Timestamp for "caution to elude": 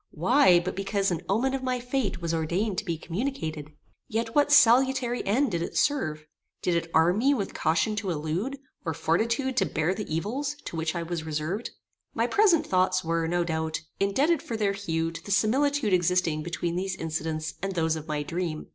7.53-8.57